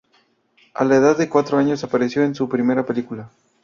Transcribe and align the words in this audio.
A 0.73 0.83
la 0.83 0.95
edad 0.95 1.15
de 1.15 1.29
cuatro 1.29 1.59
años 1.59 1.83
apareció 1.83 2.23
en 2.23 2.33
su 2.33 2.49
primera 2.49 2.83
película. 2.87 3.29